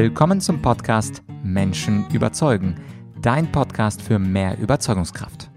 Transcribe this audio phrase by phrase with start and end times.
[0.00, 2.80] Willkommen zum Podcast Menschen überzeugen,
[3.20, 5.50] dein Podcast für mehr Überzeugungskraft.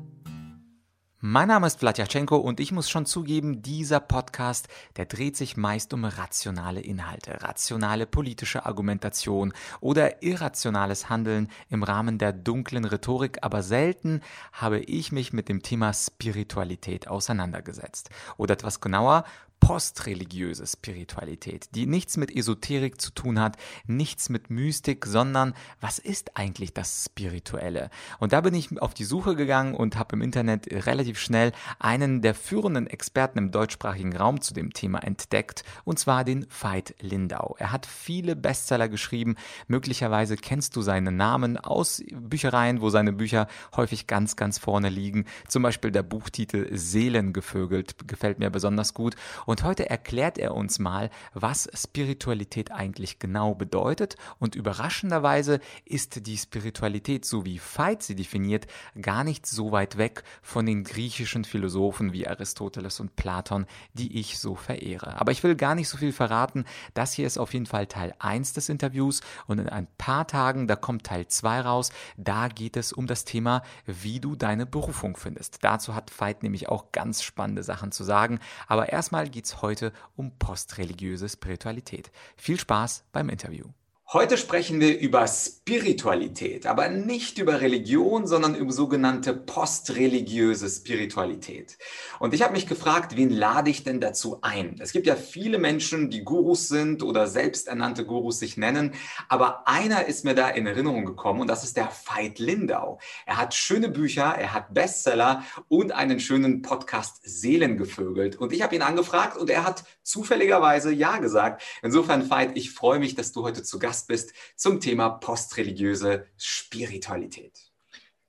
[1.20, 4.68] Mein Name ist Vladyachenko und ich muss schon zugeben, dieser Podcast,
[4.98, 12.18] der dreht sich meist um rationale Inhalte, rationale politische Argumentation oder irrationales Handeln im Rahmen
[12.18, 14.21] der dunklen Rhetorik, aber selten
[14.54, 18.10] habe ich mich mit dem Thema Spiritualität auseinandergesetzt.
[18.38, 19.23] Oder etwas genauer,
[19.62, 23.55] postreligiöse Spiritualität, die nichts mit Esoterik zu tun hat,
[23.86, 27.89] nichts mit Mystik, sondern was ist eigentlich das Spirituelle?
[28.20, 32.22] Und da bin ich auf die Suche gegangen und habe im Internet relativ schnell einen
[32.22, 37.56] der führenden Experten im deutschsprachigen Raum zu dem Thema entdeckt, und zwar den Veit Lindau.
[37.59, 39.36] Er hat viele Bestseller geschrieben,
[39.67, 45.25] möglicherweise kennst du seinen Namen aus Büchereien, wo seine Bücher häufig ganz, ganz vorne liegen.
[45.48, 49.16] Zum Beispiel der Buchtitel Seelengevögelt gefällt mir besonders gut.
[49.45, 54.16] Und heute erklärt er uns mal, was Spiritualität eigentlich genau bedeutet.
[54.39, 58.67] Und überraschenderweise ist die Spiritualität, so wie Veit sie definiert,
[59.02, 64.39] gar nicht so weit weg von den griechischen Philosophen wie Aristoteles und Platon, die ich
[64.39, 65.20] so verehre.
[65.20, 66.66] Aber ich will gar nicht so viel verraten.
[66.94, 70.67] Das hier ist auf jeden Fall Teil 1 des Interviews und in ein paar Tagen,
[70.67, 71.92] da kommt Teil 2 raus.
[72.17, 75.64] Da geht es um das Thema, wie du deine Berufung findest.
[75.64, 78.39] Dazu hat Veit nämlich auch ganz spannende Sachen zu sagen.
[78.67, 82.11] Aber erstmal geht es heute um postreligiöse Spiritualität.
[82.36, 83.66] Viel Spaß beim Interview.
[84.14, 91.78] Heute sprechen wir über Spiritualität, aber nicht über Religion, sondern über sogenannte postreligiöse Spiritualität.
[92.20, 94.76] Und ich habe mich gefragt, wen lade ich denn dazu ein?
[94.82, 98.95] Es gibt ja viele Menschen, die Gurus sind oder selbsternannte Gurus sich nennen,
[99.30, 103.00] aber einer ist mir da in Erinnerung gekommen und das ist der Veit Lindau.
[103.26, 108.36] Er hat schöne Bücher, er hat Bestseller und einen schönen Podcast Seelengevögelt.
[108.36, 111.64] Und ich habe ihn angefragt und er hat zufälligerweise Ja gesagt.
[111.82, 116.28] Insofern, Veit, ich freue mich, dass du heute zu Gast Gast bist zum Thema postreligiöse
[116.38, 117.72] Spiritualität.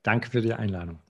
[0.03, 1.01] Danke für die Einladung.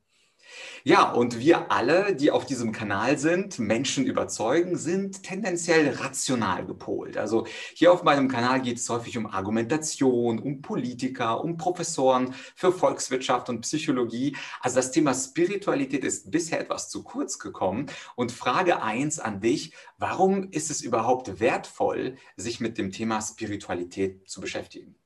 [0.85, 7.17] Ja, und wir alle, die auf diesem Kanal sind, Menschen überzeugen, sind tendenziell rational gepolt.
[7.17, 12.73] Also hier auf meinem Kanal geht es häufig um Argumentation, um Politiker, um Professoren für
[12.73, 14.37] Volkswirtschaft und Psychologie.
[14.61, 17.87] Also das Thema Spiritualität ist bisher etwas zu kurz gekommen.
[18.17, 24.29] Und Frage eins an dich, warum ist es überhaupt wertvoll, sich mit dem Thema Spiritualität
[24.29, 24.97] zu beschäftigen?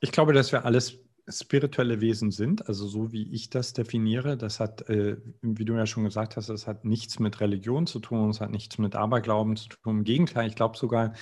[0.00, 0.98] Ich glaube, dass wir alles
[1.32, 5.86] spirituelle Wesen sind, also so wie ich das definiere, das hat, äh, wie du ja
[5.86, 9.56] schon gesagt hast, das hat nichts mit Religion zu tun, es hat nichts mit Aberglauben
[9.56, 9.98] zu tun.
[9.98, 11.14] Im Gegenteil, ich glaube sogar,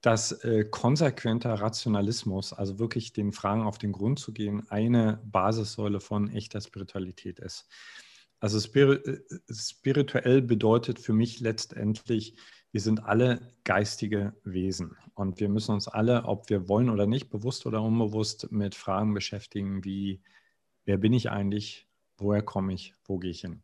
[0.00, 6.00] dass äh, konsequenter Rationalismus, also wirklich den Fragen auf den Grund zu gehen, eine Basissäule
[6.00, 7.66] von echter Spiritualität ist.
[8.38, 9.18] Also äh,
[9.50, 12.36] spirituell bedeutet für mich letztendlich
[12.74, 17.30] wir sind alle geistige Wesen und wir müssen uns alle, ob wir wollen oder nicht,
[17.30, 20.20] bewusst oder unbewusst mit Fragen beschäftigen wie,
[20.84, 21.86] wer bin ich eigentlich,
[22.18, 23.62] woher komme ich, wo gehe ich hin.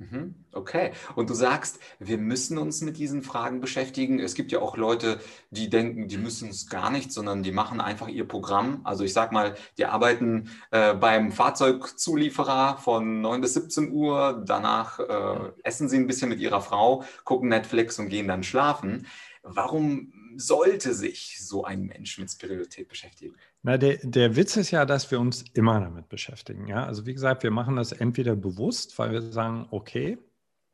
[0.00, 0.34] Mhm.
[0.52, 0.92] Okay.
[1.14, 4.18] Und du sagst, wir müssen uns mit diesen Fragen beschäftigen.
[4.18, 7.82] Es gibt ja auch Leute, die denken, die müssen es gar nicht, sondern die machen
[7.82, 8.80] einfach ihr Programm.
[8.84, 14.42] Also ich sag mal, die arbeiten äh, beim Fahrzeugzulieferer von 9 bis 17 Uhr.
[14.46, 19.06] Danach äh, essen sie ein bisschen mit ihrer Frau, gucken Netflix und gehen dann schlafen.
[19.42, 23.34] Warum sollte sich so ein Mensch mit Spiritualität beschäftigen?
[23.62, 26.66] Na, der, der Witz ist ja, dass wir uns immer damit beschäftigen.
[26.66, 26.84] Ja?
[26.84, 30.18] Also wie gesagt, wir machen das entweder bewusst, weil wir sagen, okay,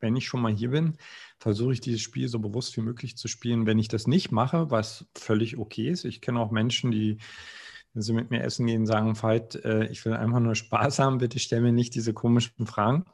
[0.00, 0.97] wenn ich schon mal hier bin,
[1.39, 3.67] versuche ich dieses Spiel so bewusst wie möglich zu spielen.
[3.67, 7.19] Wenn ich das nicht mache, was völlig okay ist, ich kenne auch Menschen, die,
[7.94, 11.19] wenn sie mit mir essen gehen, sagen, Veit, äh, ich will einfach nur Spaß haben,
[11.19, 13.05] bitte stell mir nicht diese komischen Fragen.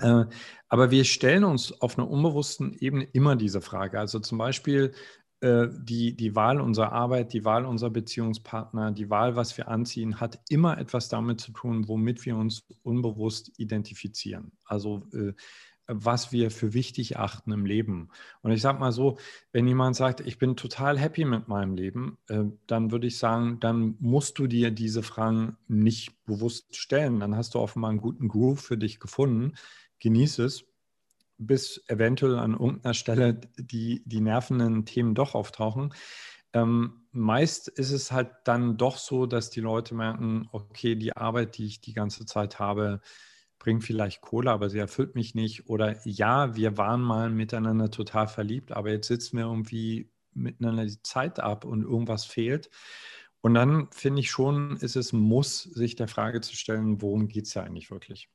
[0.00, 0.24] Äh,
[0.68, 3.98] aber wir stellen uns auf einer unbewussten Ebene immer diese Frage.
[3.98, 4.92] Also zum Beispiel,
[5.40, 10.40] die, die Wahl unserer Arbeit, die Wahl unserer Beziehungspartner, die Wahl, was wir anziehen, hat
[10.48, 14.50] immer etwas damit zu tun, womit wir uns unbewusst identifizieren.
[14.64, 15.34] Also äh,
[15.88, 18.10] was wir für wichtig achten im Leben.
[18.42, 19.18] Und ich sage mal so,
[19.52, 23.58] wenn jemand sagt, ich bin total happy mit meinem Leben, äh, dann würde ich sagen,
[23.58, 27.20] dann musst du dir diese Fragen nicht bewusst stellen.
[27.20, 29.54] Dann hast du offenbar einen guten Groove für dich gefunden.
[29.98, 30.67] Genieß es
[31.38, 35.94] bis eventuell an irgendeiner Stelle die, die nervenden Themen doch auftauchen.
[36.52, 41.58] Ähm, meist ist es halt dann doch so, dass die Leute merken, okay, die Arbeit,
[41.58, 43.00] die ich die ganze Zeit habe,
[43.58, 45.68] bringt vielleicht Kohle, aber sie erfüllt mich nicht.
[45.68, 51.02] Oder ja, wir waren mal miteinander total verliebt, aber jetzt sitzen wir irgendwie miteinander die
[51.02, 52.70] Zeit ab und irgendwas fehlt.
[53.40, 57.46] Und dann finde ich schon, ist es Muss, sich der Frage zu stellen, worum geht
[57.46, 58.28] es ja eigentlich wirklich?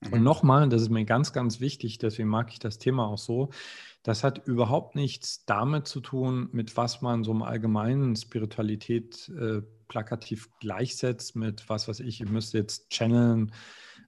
[0.00, 0.12] Mhm.
[0.12, 3.50] Und nochmal, das ist mir ganz, ganz wichtig, deswegen mag ich das Thema auch so.
[4.02, 9.62] Das hat überhaupt nichts damit zu tun, mit was man so im Allgemeinen Spiritualität äh,
[9.88, 13.52] plakativ gleichsetzt, mit was weiß ich, ihr müsst jetzt channeln,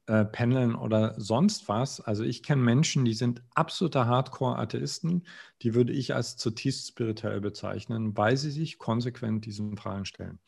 [0.06, 2.00] äh, pendeln oder sonst was.
[2.00, 5.26] Also ich kenne Menschen, die sind absolute Hardcore-Atheisten,
[5.62, 10.38] die würde ich als zutiefst spirituell bezeichnen, weil sie sich konsequent diesen Fragen stellen.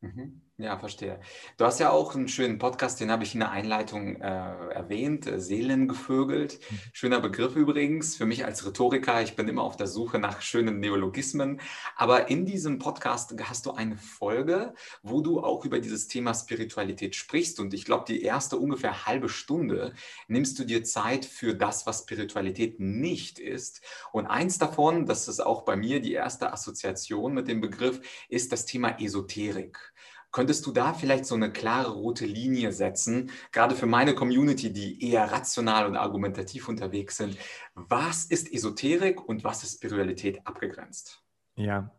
[0.00, 0.45] Mhm.
[0.58, 1.20] Ja, verstehe.
[1.58, 5.26] Du hast ja auch einen schönen Podcast, den habe ich in der Einleitung äh, erwähnt,
[5.26, 6.58] äh, Seelengevögelt.
[6.70, 6.78] Mhm.
[6.94, 9.20] Schöner Begriff übrigens für mich als Rhetoriker.
[9.20, 11.60] Ich bin immer auf der Suche nach schönen Neologismen.
[11.94, 14.72] Aber in diesem Podcast hast du eine Folge,
[15.02, 17.60] wo du auch über dieses Thema Spiritualität sprichst.
[17.60, 19.92] Und ich glaube, die erste ungefähr halbe Stunde
[20.26, 23.82] nimmst du dir Zeit für das, was Spiritualität nicht ist.
[24.10, 28.00] Und eins davon, das ist auch bei mir die erste Assoziation mit dem Begriff,
[28.30, 29.92] ist das Thema Esoterik.
[30.36, 35.02] Könntest du da vielleicht so eine klare rote Linie setzen, gerade für meine Community, die
[35.02, 37.38] eher rational und argumentativ unterwegs sind?
[37.74, 41.22] Was ist Esoterik und was ist Spiritualität abgegrenzt?
[41.54, 41.90] Ja,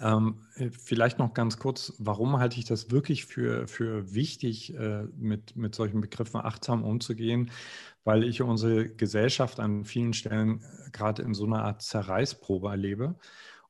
[0.00, 5.56] ähm, vielleicht noch ganz kurz, warum halte ich das wirklich für, für wichtig, äh, mit,
[5.56, 7.50] mit solchen Begriffen achtsam umzugehen?
[8.04, 13.16] Weil ich unsere Gesellschaft an vielen Stellen äh, gerade in so einer Art Zerreißprobe erlebe.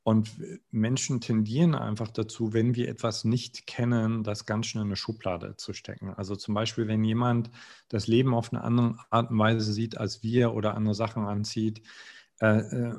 [0.03, 0.31] Und
[0.71, 5.57] Menschen tendieren einfach dazu, wenn wir etwas nicht kennen, das ganz schnell in eine Schublade
[5.57, 6.15] zu stecken.
[6.15, 7.51] Also zum Beispiel, wenn jemand
[7.89, 11.83] das Leben auf eine andere Art und Weise sieht als wir oder andere Sachen anzieht,
[12.41, 12.95] äh, äh,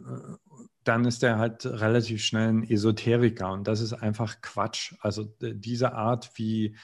[0.84, 3.52] dann ist er halt relativ schnell ein Esoteriker.
[3.52, 4.94] Und das ist einfach Quatsch.
[5.02, 6.76] Also diese Art, wie,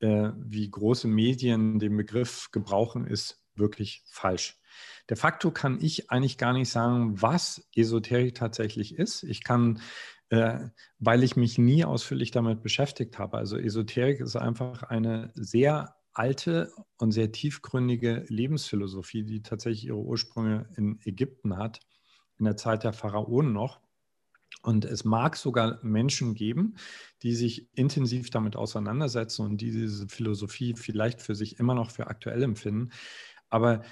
[0.00, 4.58] äh, wie große Medien den Begriff gebrauchen, ist wirklich falsch.
[5.10, 9.24] De facto kann ich eigentlich gar nicht sagen, was Esoterik tatsächlich ist.
[9.24, 9.80] Ich kann,
[10.28, 10.68] äh,
[10.98, 13.38] weil ich mich nie ausführlich damit beschäftigt habe.
[13.38, 20.68] Also Esoterik ist einfach eine sehr alte und sehr tiefgründige Lebensphilosophie, die tatsächlich ihre Ursprünge
[20.76, 21.80] in Ägypten hat,
[22.38, 23.80] in der Zeit der Pharaonen noch.
[24.62, 26.76] Und es mag sogar Menschen geben,
[27.22, 32.06] die sich intensiv damit auseinandersetzen und die diese Philosophie vielleicht für sich immer noch für
[32.06, 32.90] aktuell empfinden.
[33.48, 33.82] Aber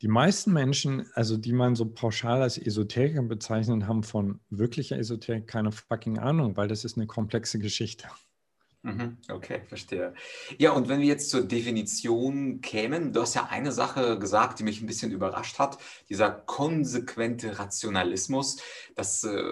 [0.00, 5.46] die meisten Menschen, also die man so pauschal als Esoteriker bezeichnet, haben von wirklicher Esoterik
[5.48, 8.08] keine fucking Ahnung, weil das ist eine komplexe Geschichte.
[8.82, 10.14] Mhm, okay, verstehe.
[10.56, 14.62] Ja, und wenn wir jetzt zur Definition kämen, du hast ja eine Sache gesagt, die
[14.62, 15.78] mich ein bisschen überrascht hat,
[16.08, 18.58] dieser konsequente Rationalismus,
[18.94, 19.42] das äh,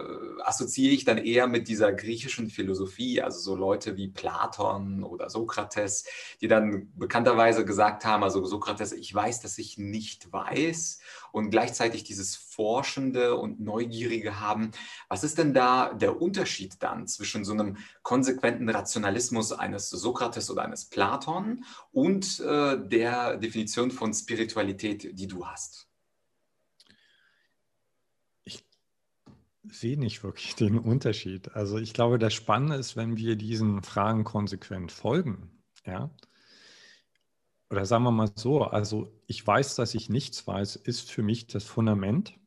[0.45, 6.05] assoziiere ich dann eher mit dieser griechischen Philosophie, also so Leute wie Platon oder Sokrates,
[6.41, 11.01] die dann bekannterweise gesagt haben, also Sokrates, ich weiß, dass ich nicht weiß
[11.33, 14.71] und gleichzeitig dieses Forschende und Neugierige haben.
[15.09, 19.16] Was ist denn da der Unterschied dann zwischen so einem konsequenten Rationalismus
[19.59, 25.89] eines Sokrates oder eines Platon und äh, der Definition von Spiritualität, die du hast?
[28.45, 28.65] Ich
[29.65, 31.53] sehe nicht wirklich den Unterschied.
[31.55, 35.51] Also ich glaube, das Spannende ist, wenn wir diesen Fragen konsequent folgen,
[35.85, 36.11] ja,
[37.71, 41.47] oder sagen wir mal so, also ich weiß, dass ich nichts weiß, ist für mich
[41.49, 42.39] das Fundament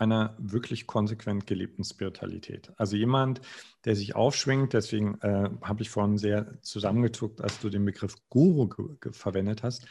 [0.00, 2.72] einer wirklich konsequent gelebten Spiritualität.
[2.76, 3.40] Also jemand,
[3.84, 8.68] der sich aufschwingt, deswegen äh, habe ich vorhin sehr zusammengezuckt, als du den Begriff Guru
[9.12, 9.86] verwendet hast.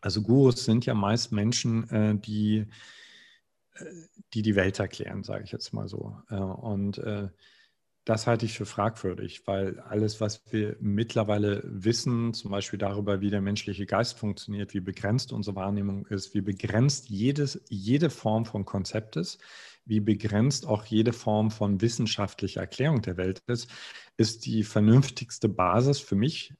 [0.00, 2.66] Also Gurus sind ja meist Menschen, äh, die,
[3.74, 3.84] äh,
[4.34, 6.18] die die Welt erklären, sage ich jetzt mal so.
[6.28, 7.28] Äh, und äh,
[8.04, 13.30] das halte ich für fragwürdig, weil alles, was wir mittlerweile wissen, zum Beispiel darüber, wie
[13.30, 18.66] der menschliche Geist funktioniert, wie begrenzt unsere Wahrnehmung ist, wie begrenzt jedes, jede Form von
[18.66, 19.40] Konzept ist,
[19.86, 23.70] wie begrenzt auch jede Form von wissenschaftlicher Erklärung der Welt ist,
[24.18, 26.54] ist die vernünftigste Basis für mich,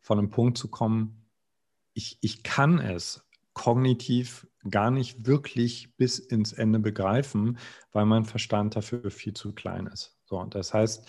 [0.00, 1.28] von einem Punkt zu kommen,
[1.94, 7.58] ich, ich kann es kognitiv gar nicht wirklich bis ins Ende begreifen,
[7.92, 10.16] weil mein Verstand dafür viel zu klein ist.
[10.32, 11.06] So, das heißt,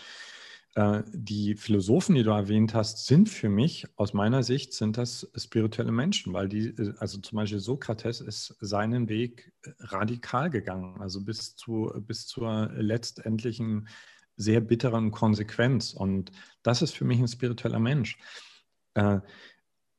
[0.76, 5.32] äh, die Philosophen, die du erwähnt hast, sind für mich, aus meiner Sicht, sind das
[5.38, 11.00] spirituelle Menschen, weil die, äh, also zum Beispiel Sokrates ist seinen Weg äh, radikal gegangen,
[11.00, 13.88] also bis, zu, bis zur letztendlichen
[14.36, 15.94] sehr bitteren Konsequenz.
[15.94, 18.18] Und das ist für mich ein spiritueller Mensch.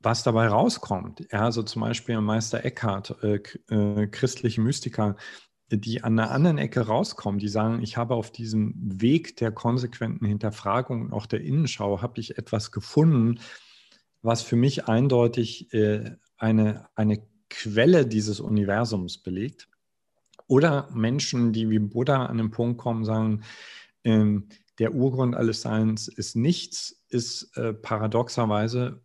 [0.00, 3.16] was dabei rauskommt, also zum Beispiel Meister Eckhart,
[4.12, 5.16] christliche Mystiker,
[5.70, 10.26] die an einer anderen Ecke rauskommen, die sagen, ich habe auf diesem Weg der konsequenten
[10.26, 13.40] Hinterfragung und auch der Innenschau, habe ich etwas gefunden,
[14.22, 19.68] was für mich eindeutig äh, eine, eine Quelle dieses Universums belegt.
[20.46, 23.42] Oder Menschen, die wie Buddha an den Punkt kommen, sagen,
[24.02, 29.00] ähm, der Urgrund alles Seins ist nichts, ist äh, paradoxerweise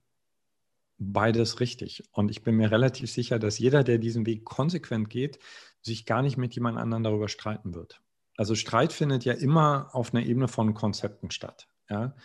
[0.98, 2.04] beides richtig.
[2.12, 5.40] Und ich bin mir relativ sicher, dass jeder, der diesen Weg konsequent geht,
[5.82, 8.02] sich gar nicht mit jemand anderem darüber streiten wird.
[8.38, 11.68] Also Streit findet ja immer auf einer Ebene von Konzepten statt.
[11.90, 12.16] Ja?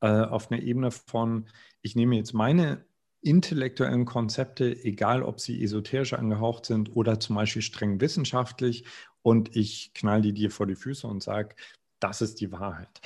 [0.00, 1.48] Äh, auf einer Ebene von,
[1.82, 2.84] ich nehme jetzt meine
[3.22, 8.84] intellektuellen Konzepte, egal ob sie esoterisch angehaucht sind oder zum Beispiel streng wissenschaftlich,
[9.26, 11.56] und ich knall die dir vor die Füße und sage,
[11.98, 13.00] das ist die Wahrheit.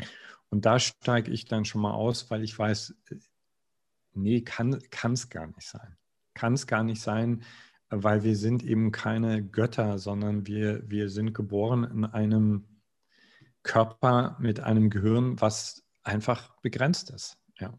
[0.50, 2.94] Und da steige ich dann schon mal aus, weil ich weiß,
[4.12, 5.96] nee, kann es gar nicht sein.
[6.34, 7.42] Kann es gar nicht sein,
[7.90, 12.66] weil wir sind eben keine Götter, sondern wir, wir sind geboren in einem
[13.62, 17.36] Körper mit einem Gehirn, was einfach begrenzt ist.
[17.58, 17.78] Ja.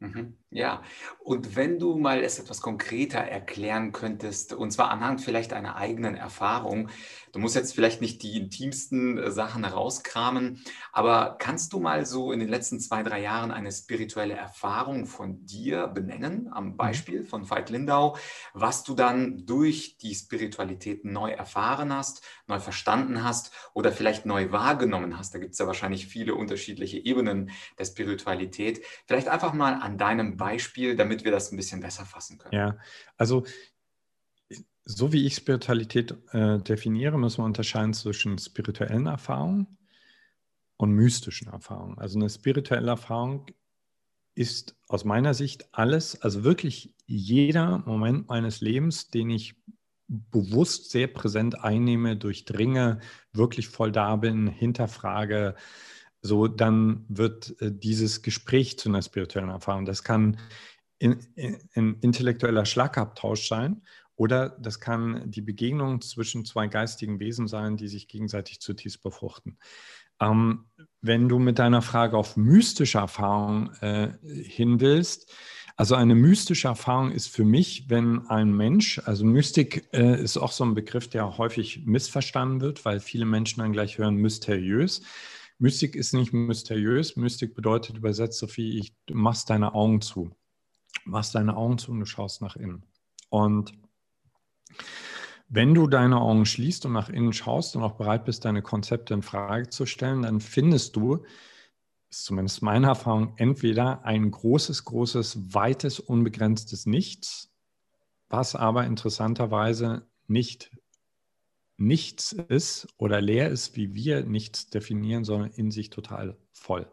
[0.00, 0.36] Mhm.
[0.50, 0.82] Ja,
[1.18, 6.14] und wenn du mal es etwas konkreter erklären könntest, und zwar anhand vielleicht einer eigenen
[6.14, 6.88] Erfahrung,
[7.32, 12.32] du musst jetzt vielleicht nicht die intimsten äh, Sachen herauskramen, aber kannst du mal so
[12.32, 16.76] in den letzten zwei, drei Jahren eine spirituelle Erfahrung von dir benennen, am mhm.
[16.78, 18.16] Beispiel von Veit Lindau,
[18.54, 24.50] was du dann durch die Spiritualität neu erfahren hast, neu verstanden hast oder vielleicht neu
[24.50, 25.34] wahrgenommen hast?
[25.34, 28.82] Da gibt es ja wahrscheinlich viele unterschiedliche Ebenen der Spiritualität.
[29.06, 32.54] Vielleicht einfach mal an deinem Beispiel, damit wir das ein bisschen besser fassen können?
[32.54, 32.78] Ja,
[33.18, 33.44] also
[34.86, 39.76] so wie ich Spiritualität äh, definiere, müssen wir unterscheiden zwischen spirituellen Erfahrungen
[40.78, 41.98] und mystischen Erfahrungen.
[41.98, 43.46] Also eine spirituelle Erfahrung
[44.34, 49.56] ist aus meiner Sicht alles, also wirklich jeder Moment meines Lebens, den ich
[50.06, 53.00] bewusst sehr präsent einnehme, durchdringe,
[53.32, 55.54] wirklich voll da bin, hinterfrage,
[56.20, 59.84] so dann wird äh, dieses Gespräch zu einer spirituellen Erfahrung.
[59.84, 60.38] Das kann
[60.98, 63.82] in, in, ein intellektueller Schlagabtausch sein
[64.16, 69.58] oder das kann die Begegnung zwischen zwei geistigen Wesen sein, die sich gegenseitig zutiefst befruchten.
[70.20, 70.64] Ähm,
[71.00, 75.32] wenn du mit deiner Frage auf mystische Erfahrung äh, hin willst,
[75.76, 80.50] also eine mystische Erfahrung ist für mich, wenn ein Mensch, also Mystik äh, ist auch
[80.50, 85.02] so ein Begriff, der häufig missverstanden wird, weil viele Menschen dann gleich hören mysteriös.
[85.58, 87.16] Mystik ist nicht mysteriös.
[87.16, 90.30] Mystik bedeutet übersetzt so viel, ich, machst deine Augen zu.
[91.04, 92.84] Machst deine Augen zu und du schaust nach innen.
[93.28, 93.72] Und
[95.48, 99.14] wenn du deine Augen schließt und nach innen schaust und auch bereit bist, deine Konzepte
[99.14, 101.24] in Frage zu stellen, dann findest du,
[102.10, 107.50] ist zumindest meine Erfahrung, entweder ein großes, großes, weites, unbegrenztes Nichts,
[108.28, 110.70] was aber interessanterweise nicht
[111.78, 116.90] nichts ist oder leer ist, wie wir nichts definieren, sondern in sich total voll.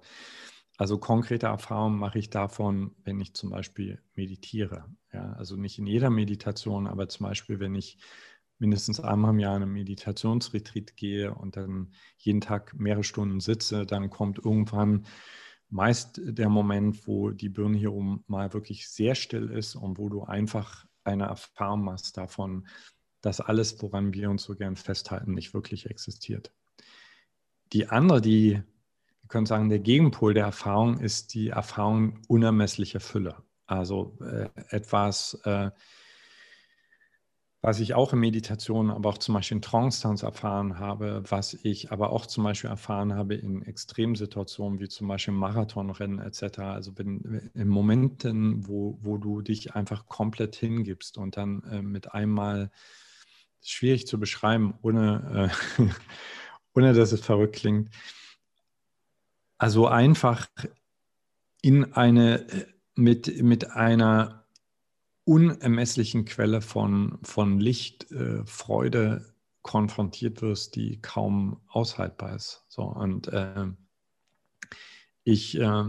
[0.78, 4.86] Also konkrete Erfahrungen mache ich davon, wenn ich zum Beispiel meditiere.
[5.14, 7.98] Ja, also nicht in jeder Meditation, aber zum Beispiel, wenn ich
[8.60, 13.86] mindestens einmal im Jahr in einen Meditationsretreat gehe und dann jeden Tag mehrere Stunden sitze,
[13.86, 15.06] dann kommt irgendwann
[15.70, 20.10] meist der Moment, wo die Birne hier oben mal wirklich sehr still ist und wo
[20.10, 22.68] du einfach eine Erfahrung machst davon,
[23.26, 26.52] dass alles, woran wir uns so gern festhalten, nicht wirklich existiert.
[27.74, 33.38] Die andere, die, wir können sagen, der Gegenpol der Erfahrung ist die Erfahrung unermesslicher Fülle.
[33.66, 35.72] Also äh, etwas, äh,
[37.64, 41.92] was ich auch in Meditation, aber auch zum Beispiel in Trance-Tanz erfahren habe, was ich
[41.92, 46.60] aber auch zum Beispiel erfahren habe in Extremsituationen wie zum Beispiel Marathonrennen etc.
[46.60, 52.14] Also wenn, in Momenten, wo, wo du dich einfach komplett hingibst und dann äh, mit
[52.14, 52.70] einmal
[53.68, 55.84] schwierig zu beschreiben, ohne, äh,
[56.76, 57.90] ohne dass es verrückt klingt.
[59.58, 60.48] Also einfach
[61.62, 62.46] in eine,
[62.96, 64.46] mit, mit einer
[65.24, 72.64] unermesslichen Quelle von, von Licht, äh, Freude konfrontiert wirst, die kaum aushaltbar ist.
[72.68, 73.66] So, und äh,
[75.24, 75.84] ich äh,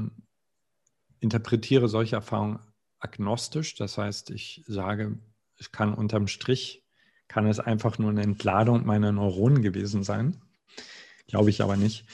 [1.21, 2.59] interpretiere solche Erfahrungen
[2.99, 5.19] agnostisch, das heißt, ich sage,
[5.59, 6.86] ich kann unterm Strich
[7.29, 10.41] kann es einfach nur eine Entladung meiner Neuronen gewesen sein.
[11.27, 12.07] Glaube ich aber nicht.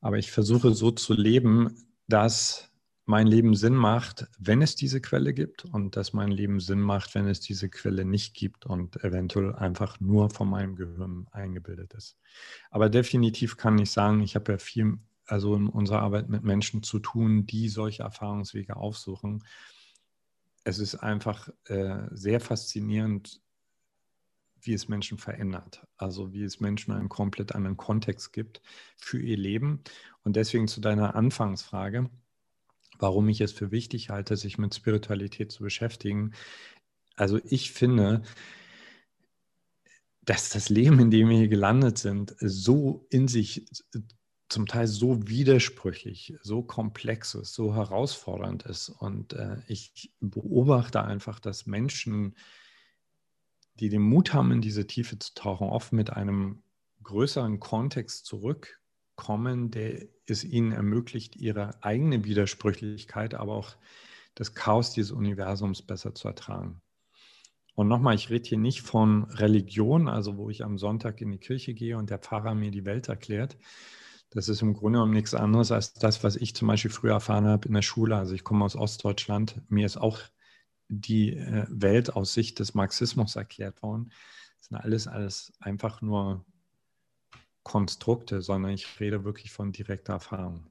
[0.00, 1.74] Aber ich versuche so zu leben,
[2.08, 2.70] dass
[3.06, 7.14] mein Leben Sinn macht, wenn es diese Quelle gibt und dass mein Leben Sinn macht,
[7.14, 12.18] wenn es diese Quelle nicht gibt und eventuell einfach nur von meinem Gehirn eingebildet ist.
[12.70, 16.82] Aber definitiv kann ich sagen, ich habe ja viel, also in unserer Arbeit mit Menschen
[16.82, 19.44] zu tun, die solche Erfahrungswege aufsuchen.
[20.64, 23.40] Es ist einfach äh, sehr faszinierend,
[24.66, 25.86] wie es Menschen verändert.
[25.96, 28.60] Also wie es Menschen einen komplett anderen Kontext gibt
[28.96, 29.82] für ihr Leben.
[30.22, 32.10] Und deswegen zu deiner Anfangsfrage,
[32.98, 36.32] warum ich es für wichtig halte, sich mit Spiritualität zu beschäftigen.
[37.16, 38.22] Also ich finde,
[40.24, 43.66] dass das Leben, in dem wir hier gelandet sind, so in sich
[44.48, 48.88] zum Teil so widersprüchlich, so komplex ist, so herausfordernd ist.
[48.88, 52.36] Und äh, ich beobachte einfach, dass Menschen,
[53.80, 56.62] die den Mut haben, in diese Tiefe zu tauchen, oft mit einem
[57.02, 63.76] größeren Kontext zurückkommen, der es ihnen ermöglicht, ihre eigene Widersprüchlichkeit, aber auch
[64.34, 66.80] das Chaos dieses Universums besser zu ertragen.
[67.74, 71.38] Und nochmal, ich rede hier nicht von Religion, also wo ich am Sonntag in die
[71.38, 73.58] Kirche gehe und der Pfarrer mir die Welt erklärt.
[74.30, 77.46] Das ist im Grunde genommen nichts anderes als das, was ich zum Beispiel früher erfahren
[77.46, 78.16] habe in der Schule.
[78.16, 79.60] Also ich komme aus Ostdeutschland.
[79.68, 80.20] Mir ist auch
[80.88, 84.12] die äh, Welt aus Sicht des Marxismus erklärt worden.
[84.58, 86.44] Das sind alles, alles einfach nur
[87.62, 90.70] Konstrukte, sondern ich rede wirklich von direkter Erfahrung.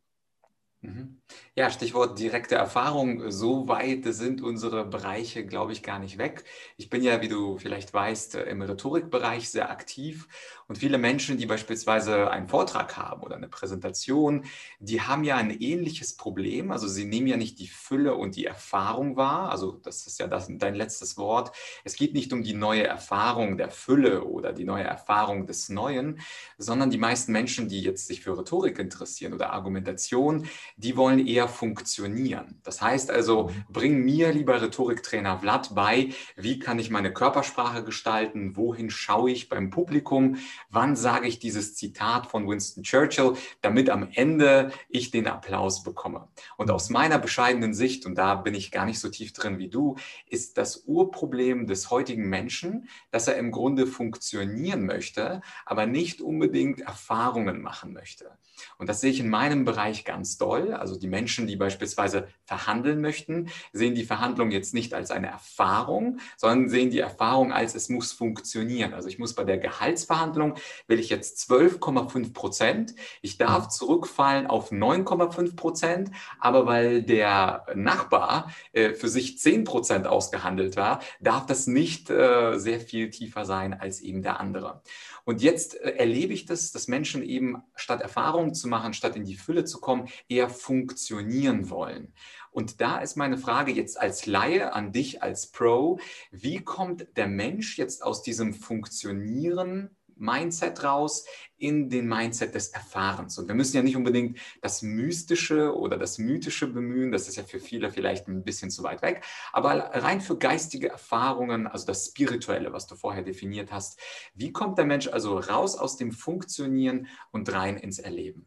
[0.85, 1.17] Mhm.
[1.55, 3.31] Ja, Stichwort direkte Erfahrung.
[3.31, 6.43] So weit sind unsere Bereiche, glaube ich, gar nicht weg.
[6.77, 10.27] Ich bin ja, wie du vielleicht weißt, im Rhetorikbereich sehr aktiv
[10.67, 14.45] und viele Menschen, die beispielsweise einen Vortrag haben oder eine Präsentation,
[14.79, 16.71] die haben ja ein ähnliches Problem.
[16.71, 19.49] Also sie nehmen ja nicht die Fülle und die Erfahrung wahr.
[19.49, 21.55] Also das ist ja das, dein letztes Wort.
[21.83, 26.19] Es geht nicht um die neue Erfahrung der Fülle oder die neue Erfahrung des Neuen,
[26.57, 31.47] sondern die meisten Menschen, die jetzt sich für Rhetorik interessieren oder Argumentation, die wollen eher
[31.47, 32.59] funktionieren.
[32.63, 33.65] Das heißt also, mhm.
[33.69, 39.47] bring mir, lieber Rhetoriktrainer Vlad, bei, wie kann ich meine Körpersprache gestalten, wohin schaue ich
[39.47, 40.37] beim Publikum,
[40.69, 46.27] wann sage ich dieses Zitat von Winston Churchill, damit am Ende ich den Applaus bekomme.
[46.57, 49.69] Und aus meiner bescheidenen Sicht, und da bin ich gar nicht so tief drin wie
[49.69, 49.95] du,
[50.27, 56.81] ist das Urproblem des heutigen Menschen, dass er im Grunde funktionieren möchte, aber nicht unbedingt
[56.81, 58.37] Erfahrungen machen möchte.
[58.77, 60.73] Und das sehe ich in meinem Bereich ganz doll.
[60.73, 66.19] Also die Menschen, die beispielsweise verhandeln möchten, sehen die Verhandlung jetzt nicht als eine Erfahrung,
[66.37, 68.93] sondern sehen die Erfahrung als es muss funktionieren.
[68.93, 70.55] Also ich muss bei der Gehaltsverhandlung,
[70.87, 72.95] will ich jetzt 12,5 Prozent.
[73.21, 73.69] Ich darf mhm.
[73.69, 80.99] zurückfallen auf 9,5 Prozent, aber weil der Nachbar äh, für sich 10 Prozent ausgehandelt war,
[81.19, 84.81] darf das nicht äh, sehr viel tiefer sein als eben der andere.
[85.25, 88.01] Und jetzt äh, erlebe ich das, dass Menschen eben statt
[88.45, 92.13] Erfahrungen zu machen, statt in die Fülle zu kommen, eher funktionieren wollen.
[92.51, 95.99] Und da ist meine Frage jetzt als Laie an dich als Pro,
[96.31, 101.25] wie kommt der Mensch jetzt aus diesem Funktionieren Mindset raus
[101.57, 103.37] in den Mindset des Erfahrens.
[103.37, 107.43] Und wir müssen ja nicht unbedingt das Mystische oder das Mythische bemühen, das ist ja
[107.43, 109.23] für viele vielleicht ein bisschen zu weit weg,
[109.53, 113.99] aber rein für geistige Erfahrungen, also das Spirituelle, was du vorher definiert hast,
[114.33, 118.45] wie kommt der Mensch also raus aus dem Funktionieren und rein ins Erleben?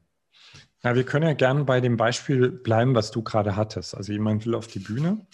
[0.83, 3.97] Ja, wir können ja gerne bei dem Beispiel bleiben, was du gerade hattest.
[3.97, 5.27] Also jemand will auf die Bühne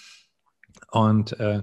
[0.90, 1.62] und äh,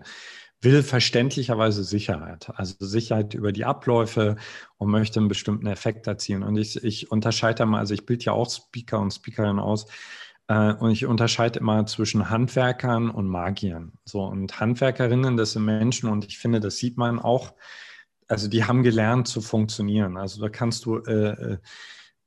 [0.61, 4.35] will verständlicherweise Sicherheit, also Sicherheit über die Abläufe
[4.77, 6.43] und möchte einen bestimmten Effekt erzielen.
[6.43, 9.87] Und ich, ich unterscheide mal, also ich bilde ja auch Speaker und Speakerinnen aus,
[10.47, 13.93] äh, und ich unterscheide immer zwischen Handwerkern und Magiern.
[14.05, 17.53] So, und Handwerkerinnen, das sind Menschen, und ich finde, das sieht man auch,
[18.27, 20.15] also die haben gelernt zu funktionieren.
[20.17, 21.57] Also da kannst du äh, äh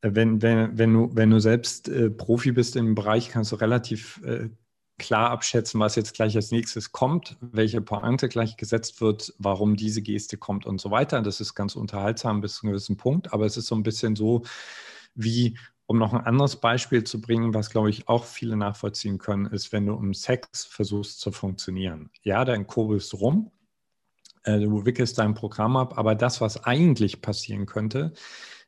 [0.06, 4.20] wenn, wenn, wenn, du, wenn du selbst äh, Profi bist im Bereich, kannst du relativ
[4.22, 4.50] äh,
[4.98, 10.02] klar abschätzen, was jetzt gleich als nächstes kommt, welche Pointe gleich gesetzt wird, warum diese
[10.02, 11.20] Geste kommt und so weiter.
[11.22, 14.14] Das ist ganz unterhaltsam bis zu einem gewissen Punkt, aber es ist so ein bisschen
[14.14, 14.42] so
[15.14, 19.46] wie, um noch ein anderes Beispiel zu bringen, was glaube ich auch viele nachvollziehen können,
[19.46, 22.10] ist, wenn du im Sex versuchst zu funktionieren.
[22.22, 23.50] Ja, dann kurbelst du rum,
[24.44, 28.12] äh, du wickelst dein Programm ab, aber das, was eigentlich passieren könnte,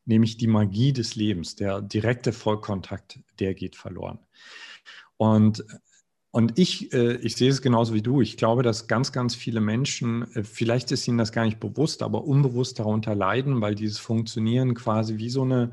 [0.05, 4.19] nämlich die Magie des Lebens, der direkte Vollkontakt, der geht verloren.
[5.17, 5.65] Und
[6.37, 8.21] und ich, äh, ich sehe es genauso wie du.
[8.21, 12.03] Ich glaube, dass ganz, ganz viele Menschen, äh, vielleicht ist ihnen das gar nicht bewusst,
[12.03, 15.73] aber unbewusst darunter leiden, weil dieses Funktionieren quasi wie so eine,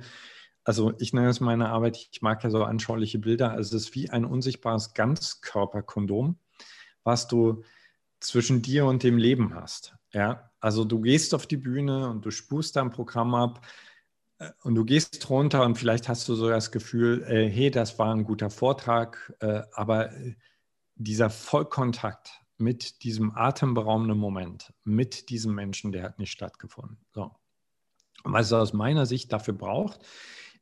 [0.63, 3.95] also ich nenne es meine Arbeit, ich mag ja so anschauliche Bilder, also es ist
[3.95, 6.38] wie ein unsichtbares Ganzkörperkondom,
[7.04, 7.65] was du
[8.21, 9.95] zwischen dir und dem Leben hast.
[10.13, 13.67] Ja, also du gehst auf die Bühne und du spust dein Programm ab
[14.38, 17.99] äh, und du gehst runter und vielleicht hast du so das Gefühl, äh, hey, das
[17.99, 20.10] war ein guter Vortrag, äh, aber
[20.95, 26.97] dieser Vollkontakt mit diesem atemberaubenden Moment, mit diesem Menschen, der hat nicht stattgefunden.
[27.13, 27.32] So.
[28.23, 29.99] Was es aus meiner Sicht dafür braucht,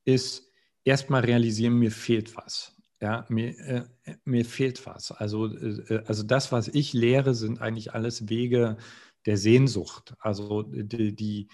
[0.04, 0.52] ist
[0.84, 2.76] erstmal realisieren, mir fehlt was.
[3.02, 5.12] Ja, mir, äh, mir fehlt was.
[5.12, 8.78] Also, äh, also das, was ich lehre, sind eigentlich alles Wege
[9.26, 10.16] der Sehnsucht.
[10.20, 11.48] Also die, die,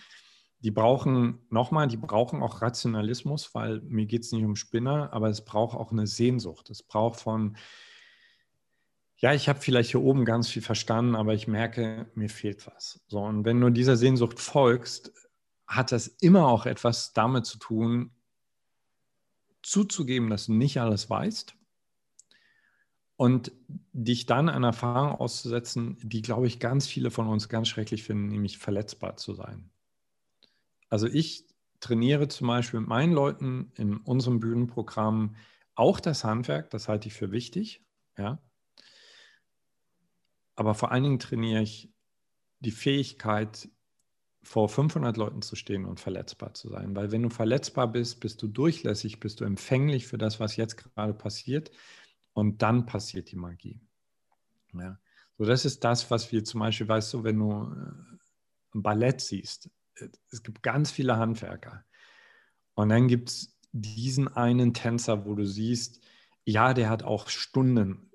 [0.60, 5.30] die brauchen, nochmal, die brauchen auch Rationalismus, weil mir geht es nicht um Spinner, aber
[5.30, 6.70] es braucht auch eine Sehnsucht.
[6.70, 7.56] Es braucht von,
[9.18, 13.02] ja, ich habe vielleicht hier oben ganz viel verstanden, aber ich merke, mir fehlt was.
[13.08, 15.12] So, und wenn du dieser Sehnsucht folgst,
[15.66, 18.12] hat das immer auch etwas damit zu tun,
[19.64, 21.56] zuzugeben, dass du nicht alles weißt
[23.16, 23.52] und
[23.92, 28.28] dich dann einer Erfahrung auszusetzen, die, glaube ich, ganz viele von uns ganz schrecklich finden,
[28.28, 29.72] nämlich verletzbar zu sein.
[30.90, 31.46] Also ich
[31.80, 35.36] trainiere zum Beispiel mit meinen Leuten in unserem Bühnenprogramm
[35.76, 37.84] auch das Handwerk, das halte ich für wichtig,
[38.18, 38.40] ja.
[40.58, 41.90] Aber vor allen Dingen trainiere ich
[42.60, 43.70] die Fähigkeit,
[44.44, 46.96] vor 500 Leuten zu stehen und verletzbar zu sein.
[46.96, 50.78] Weil wenn du verletzbar bist, bist du durchlässig, bist du empfänglich für das, was jetzt
[50.78, 51.72] gerade passiert.
[52.34, 53.82] Und dann passiert die Magie.
[54.74, 55.00] Ja.
[55.38, 59.22] So, das ist das, was wir zum Beispiel, weißt du, wenn du äh, ein Ballett
[59.22, 61.84] siehst, äh, es gibt ganz viele Handwerker.
[62.74, 66.04] Und dann gibt es diesen einen Tänzer, wo du siehst,
[66.46, 68.12] ja, der hat auch Stunden,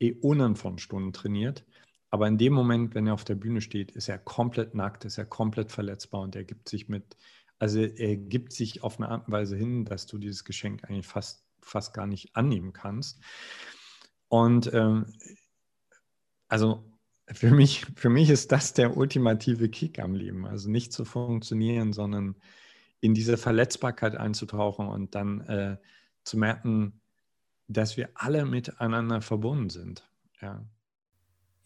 [0.00, 1.64] Äonen von Stunden trainiert.
[2.10, 5.18] Aber in dem Moment, wenn er auf der Bühne steht, ist er komplett nackt, ist
[5.18, 7.16] er komplett verletzbar und er gibt sich mit,
[7.58, 11.06] also er gibt sich auf eine Art und Weise hin, dass du dieses Geschenk eigentlich
[11.06, 13.20] fast, fast gar nicht annehmen kannst.
[14.28, 15.06] Und ähm,
[16.48, 16.84] also
[17.30, 20.46] für mich, für mich ist das der ultimative Kick am Leben.
[20.46, 22.36] Also nicht zu funktionieren, sondern
[23.00, 25.76] in diese Verletzbarkeit einzutauchen und dann äh,
[26.24, 27.00] zu merken,
[27.68, 30.08] dass wir alle miteinander verbunden sind.
[30.40, 30.64] Ja.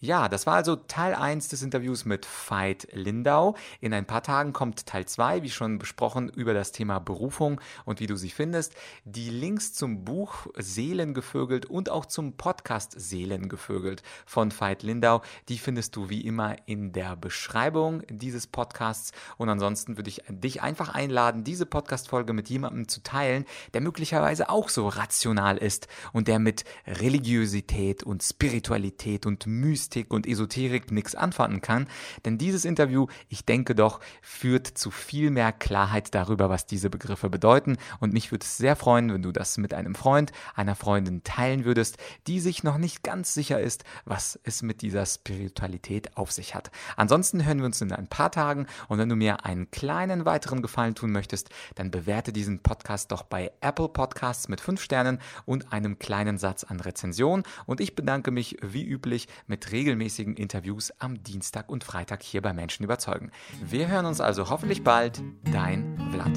[0.04, 3.54] Ja, das war also Teil 1 des Interviews mit Veit Lindau.
[3.80, 8.00] In ein paar Tagen kommt Teil 2, wie schon besprochen, über das Thema Berufung und
[8.00, 8.74] wie du sie findest.
[9.04, 15.94] Die Links zum Buch Seelengevögelt und auch zum Podcast Seelengevögelt von Veit Lindau, die findest
[15.94, 19.12] du wie immer in der Beschreibung dieses Podcasts.
[19.36, 24.48] Und ansonsten würde ich dich einfach einladen, diese Podcast-Folge mit jemandem zu teilen, der möglicherweise
[24.48, 30.90] auch so rational ist und der mit Religiosität und Spiritualität und Mystik Mystik und Esoterik
[30.90, 31.86] nichts anfangen kann,
[32.24, 37.28] denn dieses Interview, ich denke doch, führt zu viel mehr Klarheit darüber, was diese Begriffe
[37.28, 37.76] bedeuten.
[38.00, 41.64] Und mich würde es sehr freuen, wenn du das mit einem Freund, einer Freundin teilen
[41.64, 46.54] würdest, die sich noch nicht ganz sicher ist, was es mit dieser Spiritualität auf sich
[46.54, 46.70] hat.
[46.96, 48.66] Ansonsten hören wir uns in ein paar Tagen.
[48.88, 53.22] Und wenn du mir einen kleinen weiteren Gefallen tun möchtest, dann bewerte diesen Podcast doch
[53.24, 57.42] bei Apple Podcasts mit fünf Sternen und einem kleinen Satz an Rezension.
[57.66, 62.40] Und ich bedanke mich wie üblich mit Regen regelmäßigen Interviews am Dienstag und Freitag hier
[62.40, 63.32] bei Menschen überzeugen.
[63.60, 65.20] Wir hören uns also hoffentlich bald.
[65.50, 66.30] Dein Vlad.